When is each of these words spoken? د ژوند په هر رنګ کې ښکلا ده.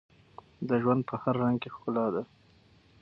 د 0.67 0.69
ژوند 0.81 1.01
په 1.09 1.15
هر 1.21 1.33
رنګ 1.43 1.57
کې 1.61 1.69
ښکلا 1.75 2.05
ده. 2.15 2.23